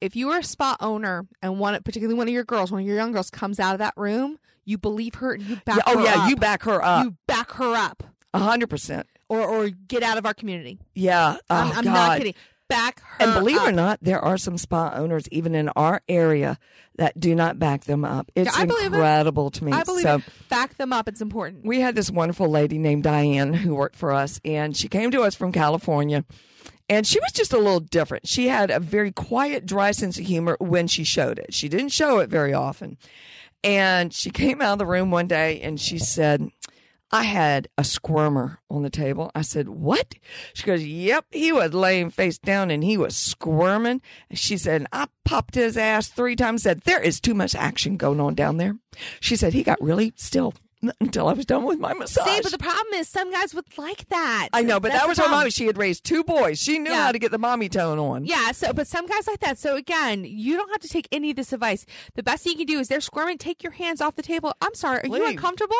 [0.00, 2.86] if you are a spa owner and one, particularly one of your girls, one of
[2.86, 5.82] your young girls comes out of that room, you believe her and you back yeah,
[5.86, 6.30] oh, yeah, up.
[6.30, 7.04] you back her up.
[7.04, 8.04] You back her up.
[8.34, 9.06] A hundred percent.
[9.28, 10.78] Or or get out of our community.
[10.94, 11.36] Yeah.
[11.50, 12.34] Oh, I'm, I'm not kidding.
[12.68, 13.66] Back her And believe up.
[13.66, 16.58] it or not, there are some spa owners even in our area
[16.96, 18.30] that do not back them up.
[18.34, 19.54] It's yeah, incredible it.
[19.54, 19.72] to me.
[19.72, 20.22] I believe so, it.
[20.50, 21.08] Back them up.
[21.08, 21.64] It's important.
[21.64, 25.22] We had this wonderful lady named Diane who worked for us, and she came to
[25.22, 26.26] us from California
[26.88, 28.26] and she was just a little different.
[28.26, 31.52] She had a very quiet, dry sense of humor when she showed it.
[31.52, 32.96] She didn't show it very often.
[33.62, 36.50] And she came out of the room one day and she said,
[37.10, 39.30] I had a squirmer on the table.
[39.34, 40.14] I said, What?
[40.52, 44.02] She goes, Yep, he was laying face down and he was squirming.
[44.32, 48.20] She said, I popped his ass three times, said, There is too much action going
[48.20, 48.76] on down there.
[49.20, 50.54] She said, He got really still
[51.00, 52.26] until I was done with my massage.
[52.26, 54.48] See, but the problem is some guys would like that.
[54.52, 55.50] I know, but That's that was her mommy.
[55.50, 56.60] She had raised two boys.
[56.60, 57.04] She knew yeah.
[57.04, 58.24] how to get the mommy tone on.
[58.24, 59.58] Yeah, so but some guys like that.
[59.58, 61.84] So again, you don't have to take any of this advice.
[62.14, 64.52] The best thing you can do is they're squirming, take your hands off the table.
[64.60, 65.22] I'm sorry, are Leave.
[65.22, 65.76] you uncomfortable?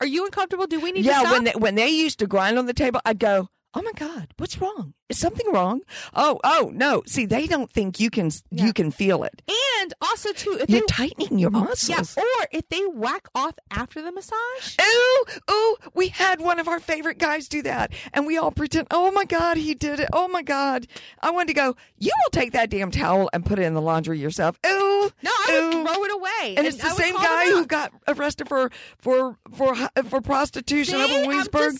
[0.00, 0.66] Are you uncomfortable?
[0.66, 1.32] Do we need yeah, to stop?
[1.32, 4.34] when they, when they used to grind on the table, I'd go, "Oh my god,
[4.36, 5.82] what's wrong?" Is something wrong?
[6.14, 7.02] Oh, oh no.
[7.06, 8.64] See, they don't think you can yeah.
[8.64, 9.42] you can feel it.
[9.80, 12.16] And also too, if you're they, tightening your muscles.
[12.16, 14.76] Yeah, or if they whack off after the massage.
[14.80, 17.92] Ooh, ooh, we had one of our favorite guys do that.
[18.14, 20.08] And we all pretend, oh my God, he did it.
[20.10, 20.86] Oh my God.
[21.20, 23.82] I wanted to go, you will take that damn towel and put it in the
[23.82, 24.58] laundry yourself.
[24.66, 25.10] Ooh.
[25.22, 25.64] No, I ooh.
[25.64, 26.56] would throw it away.
[26.56, 31.04] And, and it's the same guy who got arrested for for for for prostitution See,
[31.04, 31.74] over Williamsburg.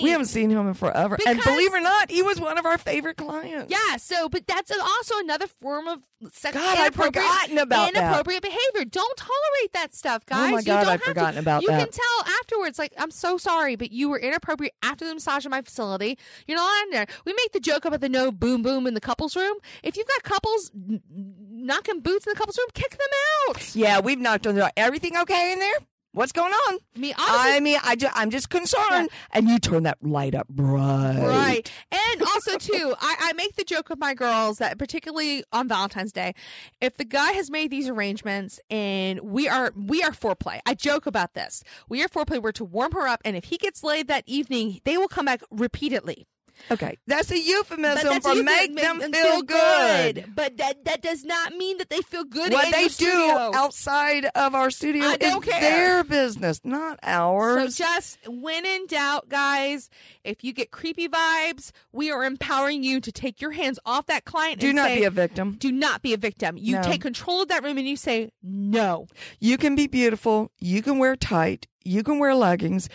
[0.00, 1.16] We haven't seen him in forever.
[1.16, 3.70] Because and believe it or not, he was one of our favorite clients.
[3.70, 6.00] Yeah, so but that's also another form of
[6.32, 8.50] sex God, I'd forgotten about inappropriate that.
[8.50, 8.88] behavior.
[8.90, 10.50] Don't tolerate that stuff, guys.
[10.50, 11.40] Oh my God, I'd forgotten to.
[11.40, 11.78] about you that.
[11.78, 15.44] You can tell afterwards, like, I'm so sorry, but you were inappropriate after the massage
[15.44, 16.18] in my facility.
[16.46, 17.06] You're not in there.
[17.24, 19.56] We make the joke about the no boom boom in the couples room.
[19.82, 23.00] If you've got couples knocking boots in the couples room, kick them
[23.48, 23.74] out.
[23.74, 24.70] Yeah, we've knocked on the door.
[24.76, 25.76] Everything okay in there?
[26.18, 26.78] What's going on?
[26.96, 28.82] Me, honestly, I mean, I just, I'm just concerned.
[28.90, 29.06] Yeah.
[29.34, 31.16] And you turn that light up bright.
[31.16, 31.70] Right.
[31.92, 36.10] And also, too, I, I make the joke with my girls that, particularly on Valentine's
[36.10, 36.34] Day,
[36.80, 41.06] if the guy has made these arrangements and we are we are foreplay, I joke
[41.06, 41.62] about this.
[41.88, 42.42] We are foreplay.
[42.42, 45.26] We're to warm her up, and if he gets laid that evening, they will come
[45.26, 46.26] back repeatedly.
[46.70, 50.14] Okay, that's a euphemism for make, them, them, feel, good.
[50.14, 50.34] good.
[50.34, 52.52] But that that does not mean that they feel good.
[52.52, 53.50] What they do studio.
[53.54, 55.60] outside of our studio I is care.
[55.60, 57.76] their business, not ours.
[57.76, 59.88] So just when in doubt, guys,
[60.24, 64.24] if you get creepy vibes, we are empowering you to take your hands off that
[64.24, 64.60] client.
[64.60, 65.56] Do not say, be a victim.
[65.58, 66.56] Do not be a victim.
[66.58, 66.82] You no.
[66.82, 69.06] take control of that room and you say no.
[69.40, 70.50] You can be beautiful.
[70.60, 71.66] You can wear tight.
[71.84, 72.88] You can wear leggings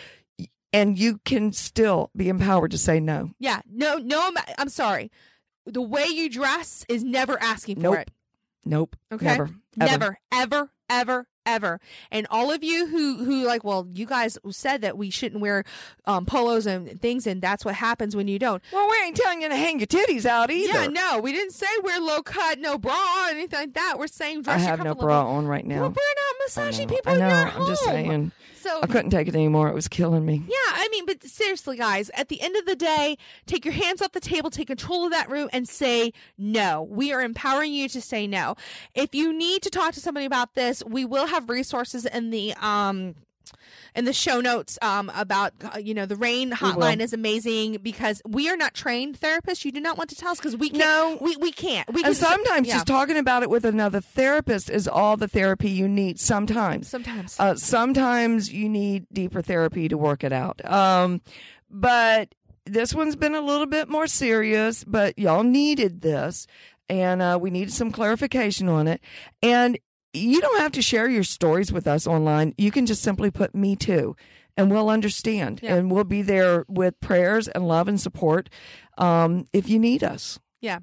[0.74, 3.30] and you can still be empowered to say no.
[3.38, 4.20] Yeah, no, no.
[4.26, 5.10] I'm, I'm sorry.
[5.64, 7.98] The way you dress is never asking for nope.
[7.98, 8.10] it.
[8.64, 8.96] Nope.
[9.12, 9.24] Okay.
[9.24, 9.44] Never.
[9.44, 9.58] Ever.
[9.76, 10.18] Never.
[10.32, 10.70] Ever.
[10.90, 11.26] Ever.
[11.46, 11.80] ever.
[12.10, 15.64] And all of you who who like, well, you guys said that we shouldn't wear
[16.06, 18.62] um, polos and things, and that's what happens when you don't.
[18.72, 20.72] Well, we ain't telling you to hang your titties out either.
[20.72, 22.94] Yeah, no, we didn't say wear low cut, no bra,
[23.26, 23.96] or anything like that.
[23.98, 25.82] We're saying dress I have no bra on right now.
[25.82, 27.28] Well, we're not massaging people I in know.
[27.28, 27.94] your I'm just home.
[27.94, 28.32] saying.
[28.64, 29.68] So I couldn't take it anymore.
[29.68, 30.42] It was killing me.
[30.48, 34.00] yeah, I mean, but seriously, guys, at the end of the day, take your hands
[34.00, 36.82] off the table, take control of that room, and say no.
[36.82, 38.56] We are empowering you to say no.
[38.94, 42.54] If you need to talk to somebody about this, we will have resources in the
[42.54, 43.16] um
[43.94, 48.20] in the show notes um about uh, you know the RAINN hotline is amazing because
[48.26, 49.64] we are not trained therapists.
[49.64, 50.80] You do not want to tell us because we can't.
[50.80, 51.18] No.
[51.20, 51.88] we we can't.
[51.92, 52.74] We And can- sometimes yeah.
[52.74, 56.18] just talking about it with another therapist is all the therapy you need.
[56.20, 56.88] Sometimes.
[56.88, 57.36] sometimes.
[57.38, 60.64] Uh, sometimes you need deeper therapy to work it out.
[60.70, 61.20] Um,
[61.70, 62.34] but
[62.66, 66.46] this one's been a little bit more serious, but y'all needed this
[66.88, 69.00] and uh, we needed some clarification on it.
[69.42, 69.78] And
[70.14, 72.54] you don't have to share your stories with us online.
[72.56, 74.16] You can just simply put me too
[74.56, 75.74] and we'll understand Yeah.
[75.74, 78.48] and we'll be there with prayers and love and support
[78.98, 80.38] um, if you need us.
[80.64, 80.78] Yeah.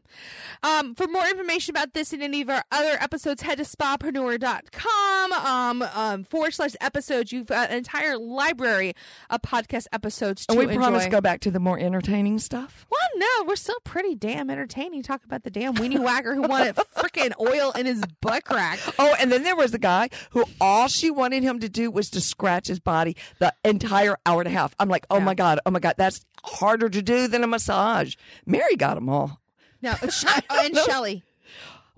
[0.62, 5.34] Um, for more information about this and any of our other episodes, head to spapreneur.com
[5.34, 7.32] um, um, forward slash episodes.
[7.32, 8.94] You've got an entire library
[9.32, 10.76] of podcast episodes to And we enjoy.
[10.80, 12.86] promise to go back to the more entertaining stuff.
[12.92, 15.02] well, no, we're still pretty damn entertaining.
[15.04, 18.80] Talk about the damn weenie whacker who wanted freaking oil in his butt crack.
[19.00, 22.10] Oh, and then there was the guy who all she wanted him to do was
[22.12, 24.76] to scratch his body the entire hour and a half.
[24.80, 25.24] I'm like, oh Yeah.
[25.24, 28.16] my God, oh my God, that's harder to do than a massage.
[28.46, 29.41] Mary got them all.
[29.82, 31.24] No, Sh- and Shelly.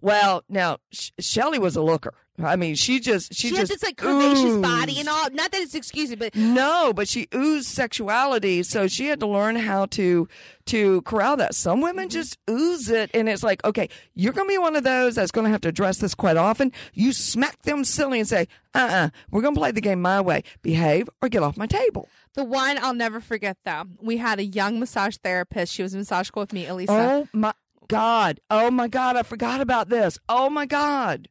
[0.02, 2.14] Well, now, Sh- Shelly was a looker.
[2.44, 5.30] I mean, she just, she, She, just has this like curvaceous body and all.
[5.32, 9.56] Not that it's excusing, but No, but she oozed sexuality, so she had to learn
[9.56, 10.28] how to
[10.66, 11.54] to corral that.
[11.54, 14.84] Some women just ooze it, and it's like, okay, you're going to be one of
[14.84, 16.72] those that's going to have to address this quite often.
[16.96, 19.82] You smack them silly and say, uh, uh-uh, uh, we are going to play the
[19.82, 20.44] game my way.
[20.64, 22.10] Behave or get off my table.
[22.34, 23.84] the one I'll never forget though.
[24.02, 25.72] We had a young massage therapist.
[25.72, 26.94] She was in massage school with me, Elisa.
[26.94, 27.54] Oh my
[27.88, 28.40] God!
[28.50, 29.16] Oh my God!
[29.16, 30.18] I forgot about this.
[30.30, 31.28] Oh my God!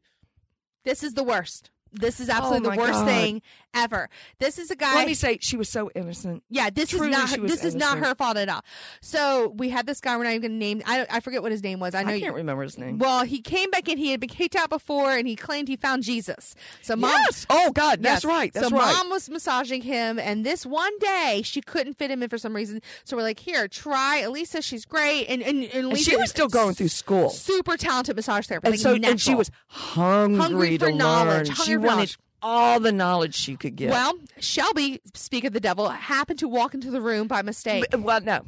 [0.84, 1.70] This is the worst.
[1.92, 3.06] This is oh absolutely Oh, the worst God.
[3.06, 3.42] thing
[3.74, 4.08] ever.
[4.38, 4.94] This is a guy.
[4.94, 6.42] Let me say, she was so innocent.
[6.50, 7.30] yeah, this truly, is not.
[7.30, 8.64] Her, this is not her fault at all.
[9.00, 10.16] So we had this guy.
[10.16, 10.82] We're not even going to name.
[10.86, 11.94] I I forget what his name was.
[11.94, 12.10] I I, know.
[12.10, 12.98] can't you, remember his name.
[12.98, 13.98] well, he came back in.
[13.98, 16.54] He had been kicked out before, and he claimed he found Jesus.
[16.82, 17.10] So mom.
[17.10, 17.46] yes.
[17.50, 18.52] Oh God, that's right.
[18.52, 18.94] That's so right.
[18.96, 22.54] mom was massaging him, and this one day she couldn't fit him in for some
[22.54, 22.80] reason.
[23.04, 24.62] So we're like, "Here, try Elisa.
[24.62, 27.30] She's great." And and, and, and she was still going through school.
[27.30, 28.84] super talented massage therapist.
[28.84, 32.18] and like so and she was hungry, Hungry for knowledge, hungry She for wanted knowledge.
[32.42, 33.90] All the knowledge she could get.
[33.90, 37.84] Well, Shelby, speak of the devil, happened to walk into the room by mistake.
[37.90, 38.44] B- well, no,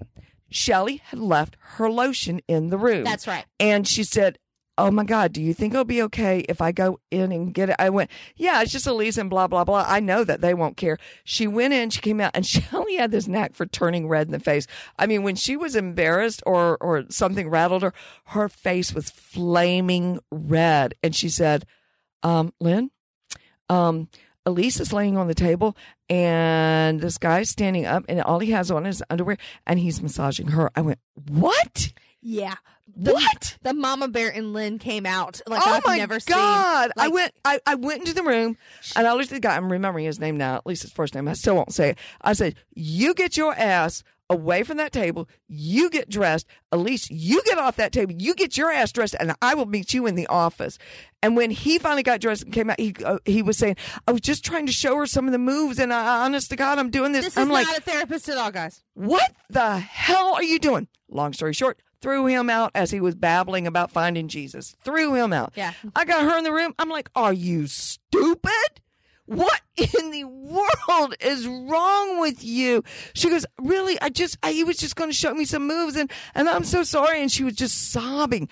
[0.51, 3.05] Shelly had left her lotion in the room.
[3.05, 3.45] That's right.
[3.61, 4.39] and she said.
[4.77, 7.71] Oh my God, do you think it'll be okay if I go in and get
[7.71, 7.77] it?
[7.79, 9.85] I went, Yeah, it's just Elise and blah, blah, blah.
[9.87, 10.99] I know that they won't care.
[11.23, 14.33] She went in, she came out, and Shelly had this knack for turning red in
[14.33, 14.67] the face.
[14.99, 17.93] I mean, when she was embarrassed or, or something rattled her,
[18.25, 20.95] her face was flaming red.
[21.05, 21.67] And she said,
[22.25, 22.91] um, Lynn,
[23.69, 24.09] um,
[24.47, 25.77] Elise is laying on the table
[26.11, 30.49] and this guy's standing up and all he has on is underwear and he's massaging
[30.49, 30.71] her.
[30.77, 30.99] I went,
[31.29, 31.93] What?
[32.21, 32.55] Yeah.
[32.97, 33.57] The, What?
[33.63, 36.35] The mama bear and Lynn came out like oh I've my never seen.
[36.37, 36.93] God.
[36.97, 38.57] I went I, I went into the room
[38.95, 39.57] and I looked at the guy.
[39.57, 41.27] I'm remembering his name now, at least his first name.
[41.27, 41.99] I still won't say it.
[42.21, 45.29] I said, You get your ass away from that table.
[45.49, 46.47] You get dressed.
[46.73, 48.15] Elise, you get off that table.
[48.19, 50.79] You get your ass dressed, and I will meet you in the office.
[51.23, 54.13] And when he finally got dressed and came out, he uh, he was saying, "I
[54.13, 56.79] was just trying to show her some of the moves, and I, honest to God,
[56.79, 58.83] I'm doing this." This is I'm like, not a therapist at all, guys.
[58.95, 60.89] what the hell are you doing?
[61.09, 64.75] Long story short, threw him out as he was babbling about finding Jesus.
[64.85, 65.53] Threw him out.
[65.57, 65.73] Yeah.
[65.95, 66.75] I got her in the room.
[66.79, 68.81] I'm like, are you stupid?
[69.27, 72.85] What in the world is wrong with you?
[73.15, 74.01] She goes, really?
[74.01, 76.65] I just, I, he was just going to show me some moves and, and I'm
[76.65, 77.21] so sorry.
[77.21, 78.49] And she was just sobbing.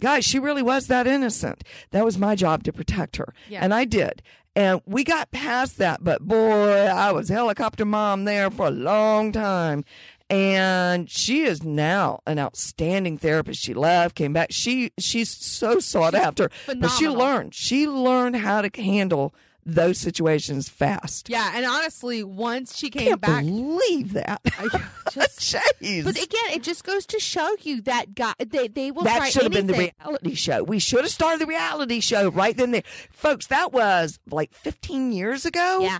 [0.00, 1.64] Guys, she really was that innocent.
[1.90, 3.32] That was my job to protect her.
[3.48, 3.60] Yeah.
[3.62, 4.22] And I did.
[4.54, 9.30] And we got past that, but boy, I was helicopter mom there for a long
[9.30, 9.84] time.
[10.28, 13.60] And she is now an outstanding therapist.
[13.60, 14.48] She left, came back.
[14.50, 16.50] She she's so sought after.
[16.66, 17.54] But she learned.
[17.54, 19.34] She learned how to handle
[19.66, 21.28] those situations fast.
[21.28, 24.40] Yeah, and honestly, once she came Can't back, believe that.
[25.12, 25.40] Just.
[25.40, 26.04] Jeez.
[26.04, 29.42] But again, it just goes to show you that guy they they will that should
[29.42, 30.62] have been the reality show.
[30.62, 32.82] We should have started the reality show right then there.
[33.10, 35.80] Folks, that was like 15 years ago.
[35.82, 35.98] Yeah.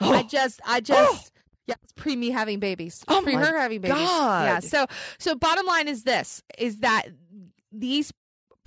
[0.00, 0.12] Oh.
[0.12, 1.40] I just, I just, oh.
[1.66, 3.04] yeah, it's pre me having babies.
[3.08, 3.96] Oh pre my her having babies.
[3.96, 4.44] God.
[4.44, 4.60] Yeah.
[4.60, 4.86] So,
[5.18, 7.06] so bottom line is this: is that
[7.72, 8.12] these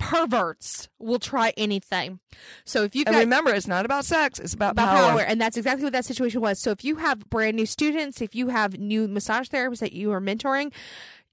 [0.00, 2.18] perverts will try anything.
[2.64, 5.10] So if you And remember, it's not about sex; it's about, about power.
[5.12, 5.20] power.
[5.20, 6.58] and that's exactly what that situation was.
[6.58, 10.10] So if you have brand new students, if you have new massage therapists that you
[10.12, 10.72] are mentoring,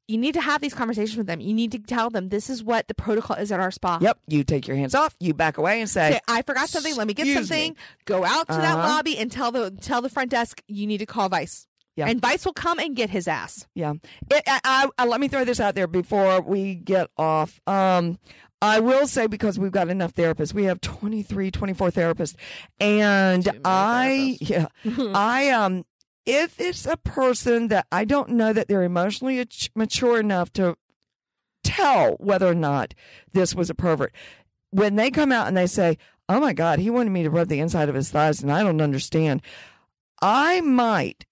[0.08, 1.40] you need to have these conversations with them.
[1.42, 3.98] You need to tell them this is what the protocol is at our spa.
[4.02, 4.20] Yep.
[4.28, 5.16] You take your hands off.
[5.20, 6.96] You back away and say, Say, I forgot something.
[6.96, 7.72] Let me get something.
[7.72, 8.88] me." Go out to that Uh-huh.
[8.88, 11.68] lobby and tell the tell the front desk you need to call Vice.
[11.98, 12.08] Yeah.
[12.08, 13.66] And Vice will come and get his ass.
[13.74, 13.94] Yeah.
[14.30, 17.60] It, I, I- let me throw this out there before we get off.
[17.66, 18.20] Um,
[18.62, 20.54] I will say because we've got enough therapists.
[20.54, 22.36] We have 23, 24 therapists.
[22.80, 24.68] And I, yeah,
[25.14, 25.86] I, um,
[26.26, 29.46] if it's a person that I don't know that they're emotionally
[29.76, 30.76] mature enough to
[31.64, 32.94] tell whether or not
[33.34, 34.14] this was a pervert,
[34.72, 35.98] when they come out and they say,
[36.30, 38.62] Oh my God, he wanted me to rub the inside of his thighs and I
[38.64, 39.42] don't understand,
[40.22, 41.26] I might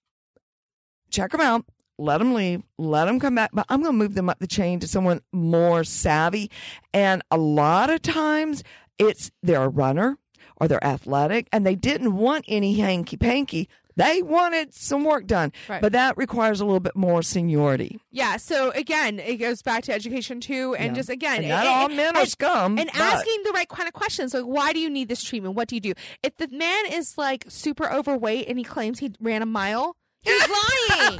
[1.09, 1.65] check them out,
[1.97, 4.47] let them leave, let them come back, but I'm going to move them up the
[4.47, 6.51] chain to someone more savvy.
[6.93, 8.63] And a lot of times
[8.99, 10.17] it's they're a runner
[10.57, 13.69] or they're athletic and they didn't want any hanky panky.
[13.97, 15.81] They wanted some work done, Right.
[15.81, 17.97] but that requires a little bit more seniority.
[18.11, 18.35] Yeah.
[18.35, 20.93] So again, it goes back to education too, and Yeah.
[20.99, 22.77] just again, And not all men are scum.
[22.77, 25.55] and but- asking the right kind of questions like why do you need this treatment
[25.55, 25.93] what do you do
[26.23, 30.41] if the man is like super overweight and he claims he ran a mile he's
[30.89, 31.19] lying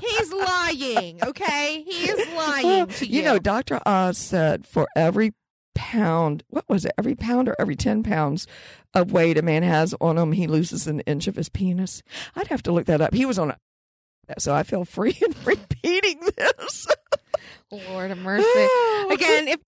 [0.00, 3.80] he's lying okay he is lying to you, you know, Dr.
[3.86, 5.32] Oz said for every
[5.74, 8.46] pound, what was it, every pound or every 10 pounds
[8.94, 12.02] of weight a man has on him, he loses an inch of his penis.
[12.34, 13.12] I'd have to look that up.
[13.12, 13.58] He was on a,
[14.38, 16.86] so I feel free in repeating this.
[17.70, 18.44] lord of mercy
[19.10, 19.60] again if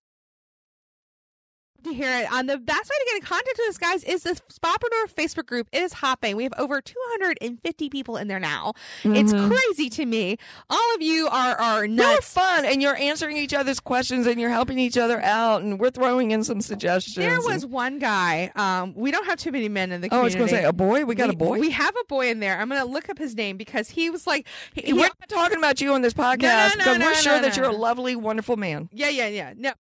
[1.83, 4.23] to hear it on the best way to get in contact with us guys is
[4.23, 5.67] the Spapreneur Facebook group.
[5.71, 6.35] It is hopping.
[6.35, 8.73] We have over 250 people in there now.
[9.03, 9.49] It's Mhm.
[9.49, 10.37] crazy to me.
[10.69, 14.49] All of you are are You're fun and you're answering each other's questions and you're
[14.49, 17.15] helping each other out and we're throwing in some suggestions.
[17.15, 18.51] There and- was one guy.
[18.55, 20.63] Um, we don't have too many men in the oh, I was going to say,
[20.63, 21.05] a boy?
[21.05, 21.59] We got we, a boy?
[21.59, 22.59] We have a boy in there.
[22.59, 25.29] I'm going to look up his name because he was like, he, he- we're not
[25.29, 27.65] talking about you on this podcast no, because no, we're no, sure no, that you're
[27.65, 28.89] a lovely, wonderful man.
[28.93, 29.53] yeah, yeah, yeah.
[29.57, 29.71] No.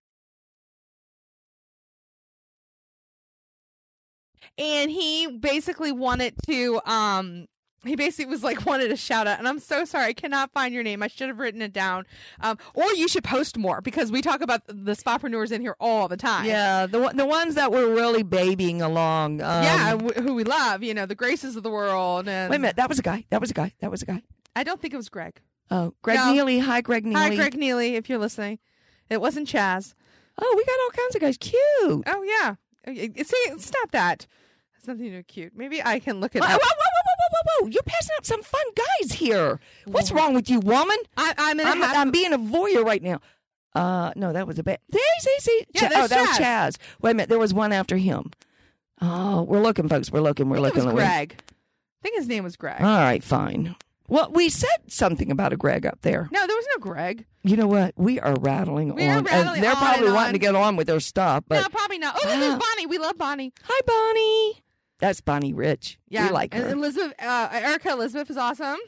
[4.58, 7.46] And he basically wanted to, um,
[7.84, 10.74] he basically was like wanted a shout out, and I'm so sorry, I cannot find
[10.74, 11.00] your name.
[11.00, 12.06] I should have written it down,
[12.40, 16.08] um, or you should post more because we talk about the spapreneurs in here all
[16.08, 16.44] the time.
[16.44, 19.40] Yeah, the the ones that were really babying along.
[19.42, 22.26] Um, yeah, w- who we love, you know, the graces of the world.
[22.28, 23.24] And Wait a minute, that was a guy.
[23.30, 23.72] That was a guy.
[23.80, 24.22] That was a guy.
[24.56, 25.40] I don't think it was Greg.
[25.70, 26.32] Oh, Greg No.
[26.32, 26.58] Neely.
[26.58, 27.20] Hi, Greg Neely.
[27.20, 28.58] Hi, Greg Neely, if you're listening.
[29.08, 29.94] It wasn't Chaz.
[30.36, 31.36] Oh, we got all kinds of guys.
[31.38, 32.04] Cute.
[32.08, 32.54] Oh yeah.
[32.86, 34.26] Uh, See, stop that.
[34.78, 35.52] It's nothing to do with cute.
[35.56, 36.76] Maybe I can look it Whoa, whoa, whoa, up.
[36.76, 37.28] whoa, whoa,
[37.60, 37.68] whoa, whoa!
[37.70, 39.60] You're passing up some fun guys here.
[39.86, 40.96] What's wrong with you, woman?
[41.16, 43.20] I, I'm in I'm, half- I'm being a voyeur right now.
[43.74, 44.78] Uh, no, that was a bad.
[44.92, 45.64] See, see, see.
[45.74, 46.72] Yeah, there's oh, that was Chaz.
[46.72, 46.76] Chaz.
[47.02, 48.30] Wait a minute, there was one after him.
[49.00, 50.10] Oh, we're looking, folks.
[50.10, 50.48] We're looking.
[50.48, 50.82] We're I think looking.
[50.82, 51.08] it was looking.
[51.08, 51.42] Greg.
[51.42, 52.80] I think his name was Greg.
[52.80, 53.76] All right, fine.
[54.08, 56.28] Well, we said something about a Greg up there.
[56.32, 57.26] no, there was no Greg.
[57.42, 57.92] You know what?
[57.96, 60.32] We are rattling We are rattling and they're on probably wanting on.
[60.32, 61.44] to get on with their stuff.
[61.46, 62.14] But no, probably not.
[62.16, 62.58] Oh, look, there's Ah.
[62.58, 62.86] Bonnie.
[62.86, 63.52] We love Bonnie.
[63.62, 64.64] hi, Bonnie.
[64.98, 65.98] That's Bonnie Rich.
[66.08, 66.68] Yeah, we like her.
[66.70, 68.78] Elizabeth, uh, Erica Elizabeth is awesome.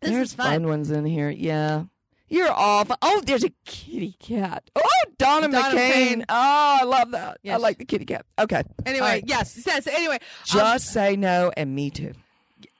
[0.00, 0.66] This There's is fun.
[0.66, 1.30] ones in here.
[1.30, 1.84] Yeah.
[2.28, 2.90] You're off.
[3.02, 4.70] Oh, there's a kitty cat.
[4.74, 4.82] Oh,
[5.18, 5.90] Donna, Donna McCain.
[6.16, 6.24] McCain.
[6.30, 7.38] Oh, I love that.
[7.46, 8.24] I like the kitty cat.
[8.38, 8.62] Okay.
[8.86, 9.24] Anyway, right.
[9.26, 10.14] yes, says anyway.
[10.14, 12.12] um, Just say no and me too.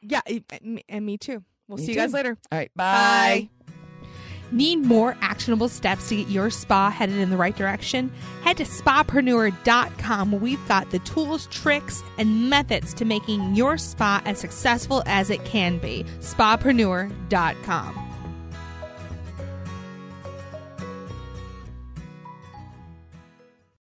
[0.01, 1.45] yeah, and me- and me too.
[1.69, 2.39] We'll Me see you guys later.
[2.51, 2.71] All right.
[2.75, 3.51] Bye.
[4.53, 8.13] Need more actionable steps to get your spa headed in the right direction?
[8.43, 14.21] Head to spapreneur.com where we've got the tools, tricks, and methods to making your spa
[14.27, 16.05] as successful as it can be.
[16.21, 18.12] Spapreneur.com.